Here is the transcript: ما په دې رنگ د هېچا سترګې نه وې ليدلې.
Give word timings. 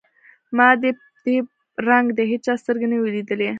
ما 0.57 0.67
په 0.81 0.91
دې 1.25 1.35
رنگ 1.89 2.07
د 2.15 2.19
هېچا 2.31 2.53
سترګې 2.61 2.87
نه 2.91 2.97
وې 2.99 3.09
ليدلې. 3.15 3.47